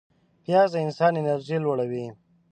[0.43, 2.05] پیاز د انسان انرژي لوړوي